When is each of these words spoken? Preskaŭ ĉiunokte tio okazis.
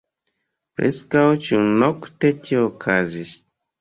Preskaŭ 0.79 1.25
ĉiunokte 1.49 2.33
tio 2.49 2.65
okazis. 2.71 3.35